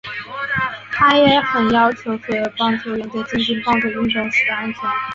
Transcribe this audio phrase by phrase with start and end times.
[0.91, 4.89] 他也很要求所有棒球员在进行棒球运动时的安全性。